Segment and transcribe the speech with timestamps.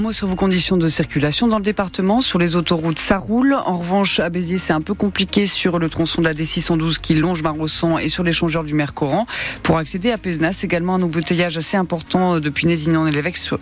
[0.00, 2.22] Un mot sur vos conditions de circulation dans le département.
[2.22, 3.52] Sur les autoroutes, ça roule.
[3.52, 7.16] En revanche, à Béziers, c'est un peu compliqué sur le tronçon de la D612 qui
[7.16, 9.26] longe Marossan et sur l'échangeur du Mercoran.
[9.62, 13.58] Pour accéder à Pézenas, également un embouteillage assez important depuis Nézignan-l'Évêque sur,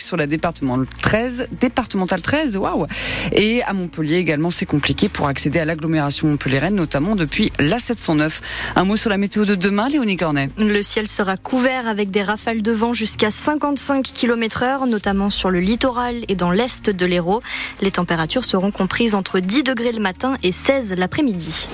[0.00, 2.86] sur la département 13, départementale 13, waouh!
[3.30, 8.40] Et à Montpellier également, c'est compliqué pour accéder à l'agglomération montpelliéraine, notamment depuis la 709.
[8.74, 10.48] Un mot sur la météo de demain, Léonie Cornet.
[10.58, 15.50] Le ciel sera couvert avec des rafales de vent jusqu'à 55 km heure, notamment sur
[15.50, 17.42] le littoral et dans l'est de l'Hérault.
[17.80, 21.68] Les températures seront comprises entre 10 degrés le matin et 16 l'après-midi.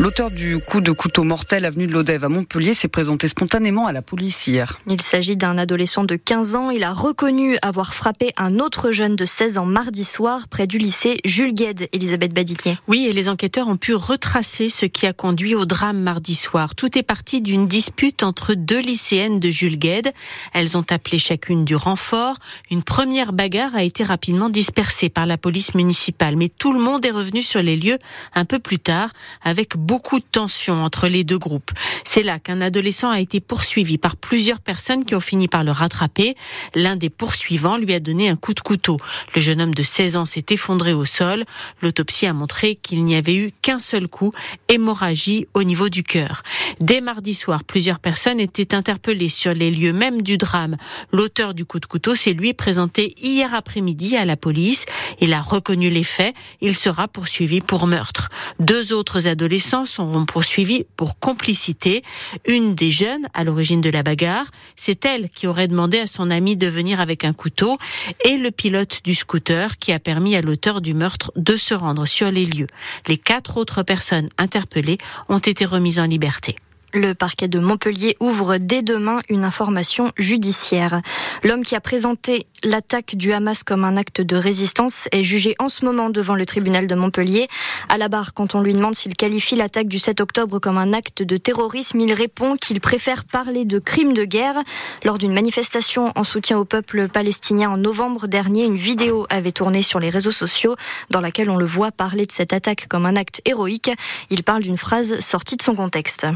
[0.00, 3.92] L'auteur du coup de couteau mortel avenue de l'Odève à Montpellier s'est présenté spontanément à
[3.92, 4.78] la police hier.
[4.86, 6.70] Il s'agit d'un adolescent de 15 ans.
[6.70, 10.78] Il a reconnu avoir frappé un autre jeune de 16 ans mardi soir près du
[10.78, 12.78] lycée Jules Gued, Elisabeth Baditier.
[12.86, 16.76] Oui, et les enquêteurs ont pu retracer ce qui a conduit au drame mardi soir.
[16.76, 20.12] Tout est parti d'une dispute entre deux lycéennes de Jules Gued.
[20.54, 22.36] Elles ont appelé chacune du renfort.
[22.70, 27.04] Une première bagarre a été rapidement dispersée par la police municipale, mais tout le monde
[27.04, 27.98] est revenu sur les lieux
[28.36, 29.10] un peu plus tard
[29.42, 31.70] avec beaucoup de tension entre les deux groupes.
[32.04, 35.70] C'est là qu'un adolescent a été poursuivi par plusieurs personnes qui ont fini par le
[35.70, 36.36] rattraper.
[36.74, 38.98] L'un des poursuivants lui a donné un coup de couteau.
[39.34, 41.46] Le jeune homme de 16 ans s'est effondré au sol.
[41.80, 44.34] L'autopsie a montré qu'il n'y avait eu qu'un seul coup,
[44.68, 46.42] hémorragie au niveau du cœur.
[46.80, 50.76] Dès mardi soir, plusieurs personnes étaient interpellées sur les lieux même du drame.
[51.12, 54.84] L'auteur du coup de couteau s'est lui présenté hier après-midi à la police.
[55.22, 56.34] Il a reconnu les faits.
[56.60, 58.28] Il sera poursuivi pour meurtre.
[58.58, 62.02] Deux autres adolescents seront poursuivis pour complicité.
[62.46, 66.30] Une des jeunes à l'origine de la bagarre, c'est elle qui aurait demandé à son
[66.30, 67.78] ami de venir avec un couteau
[68.24, 72.06] et le pilote du scooter qui a permis à l'auteur du meurtre de se rendre
[72.06, 72.68] sur les lieux.
[73.06, 74.98] Les quatre autres personnes interpellées
[75.28, 76.56] ont été remises en liberté.
[76.98, 81.00] Le parquet de Montpellier ouvre dès demain une information judiciaire.
[81.44, 85.68] L'homme qui a présenté l'attaque du Hamas comme un acte de résistance est jugé en
[85.68, 87.46] ce moment devant le tribunal de Montpellier.
[87.88, 90.92] À la barre, quand on lui demande s'il qualifie l'attaque du 7 octobre comme un
[90.92, 94.56] acte de terrorisme, il répond qu'il préfère parler de crime de guerre.
[95.04, 99.84] Lors d'une manifestation en soutien au peuple palestinien en novembre dernier, une vidéo avait tourné
[99.84, 100.74] sur les réseaux sociaux
[101.10, 103.92] dans laquelle on le voit parler de cette attaque comme un acte héroïque.
[104.30, 106.26] Il parle d'une phrase sortie de son contexte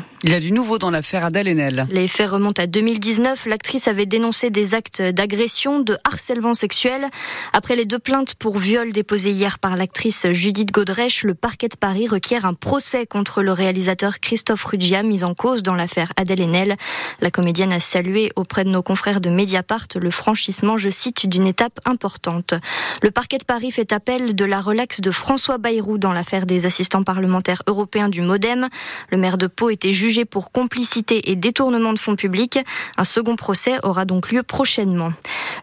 [0.52, 1.86] nouveau dans l'affaire Adèle Haenel.
[1.90, 3.46] Les faits remontent à 2019.
[3.46, 7.08] L'actrice avait dénoncé des actes d'agression, de harcèlement sexuel.
[7.52, 11.76] Après les deux plaintes pour viol déposées hier par l'actrice Judith Godrèche, le parquet de
[11.76, 16.42] Paris requiert un procès contre le réalisateur Christophe Ruggia, mis en cause dans l'affaire Adèle
[16.42, 16.76] Haenel.
[17.20, 21.46] La comédienne a salué auprès de nos confrères de Mediapart le franchissement, je cite, d'une
[21.46, 22.54] étape importante.
[23.02, 26.66] Le parquet de Paris fait appel de la relaxe de François Bayrou dans l'affaire des
[26.66, 28.68] assistants parlementaires européens du Modem.
[29.10, 32.58] Le maire de Pau était jugé pour complicité et détournement de fonds publics.
[32.96, 35.12] Un second procès aura donc lieu prochainement.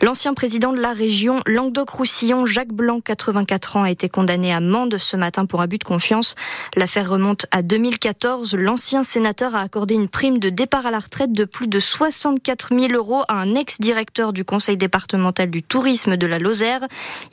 [0.02, 4.98] L'ancien président de la région Languedoc-Roussillon, Jacques Blanc, 84 ans, a été condamné à Mende
[5.00, 6.36] ce matin pour abus de confiance.
[6.76, 8.54] L'affaire remonte à 2014.
[8.54, 12.70] L'ancien sénateur a accordé une prime de départ à la retraite de plus de 64
[12.72, 16.82] 000 euros à un ex-directeur du conseil départemental du tourisme de la Lozère.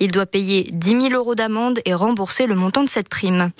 [0.00, 3.50] Il doit payer 10 000 euros d'amende et rembourser le montant de cette prime.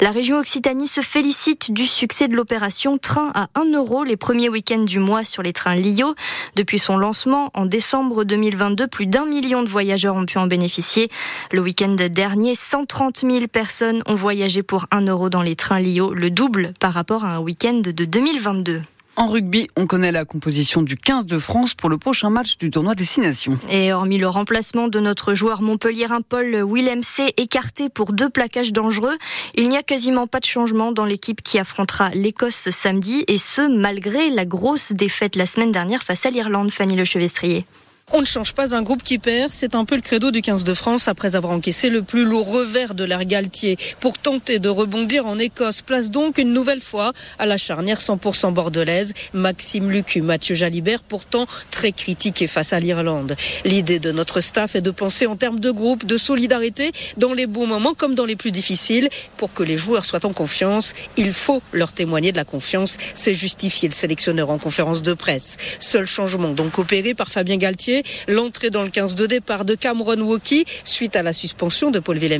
[0.00, 4.50] La région Occitanie se félicite du succès de l'opération Train à 1 euro les premiers
[4.50, 6.14] week-ends du mois sur les trains Lio.
[6.54, 11.10] Depuis son lancement en décembre 2022, plus d'un million de voyageurs ont pu en bénéficier.
[11.50, 16.12] Le week-end dernier, 130 000 personnes ont voyagé pour 1 euro dans les trains Lio,
[16.12, 18.82] le double par rapport à un week-end de 2022.
[19.18, 22.68] En rugby, on connaît la composition du 15 de France pour le prochain match du
[22.68, 23.58] tournoi Destination.
[23.70, 28.74] Et hormis le remplacement de notre joueur montpelliérain Paul Willem C écarté pour deux plaquages
[28.74, 29.16] dangereux,
[29.54, 33.66] il n'y a quasiment pas de changement dans l'équipe qui affrontera l'Écosse samedi et ce
[33.66, 37.64] malgré la grosse défaite la semaine dernière face à l'Irlande, Fanny Lechevestrier.
[38.12, 40.62] On ne change pas un groupe qui perd, c'est un peu le credo du 15
[40.62, 43.76] de France après avoir encaissé le plus lourd revers de l'air Galtier.
[43.98, 48.52] Pour tenter de rebondir en Écosse, place donc une nouvelle fois à la charnière 100%
[48.52, 53.34] bordelaise, Maxime Lucu, Mathieu Jalibert, pourtant très critiqué face à l'Irlande.
[53.64, 57.48] L'idée de notre staff est de penser en termes de groupe, de solidarité, dans les
[57.48, 59.08] bons moments comme dans les plus difficiles.
[59.36, 62.98] Pour que les joueurs soient en confiance, il faut leur témoigner de la confiance.
[63.16, 65.56] C'est justifié le sélectionneur en conférence de presse.
[65.80, 67.95] Seul changement donc opéré par Fabien Galtier
[68.28, 72.18] l'entrée dans le 15 de départ de Cameron Woki suite à la suspension de Paul
[72.18, 72.36] Villemc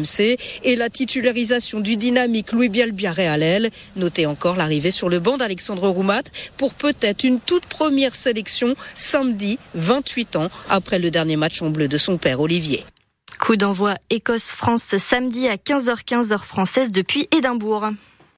[0.62, 3.70] et la titularisation du dynamique Louis Bielbiaré à l'aile.
[3.96, 6.22] Notez encore l'arrivée sur le banc d'Alexandre Roumat
[6.56, 11.88] pour peut-être une toute première sélection samedi, 28 ans après le dernier match en bleu
[11.88, 12.84] de son père Olivier.
[13.38, 17.90] Coup d'envoi Écosse-France samedi à 15h15 heure française depuis Édimbourg.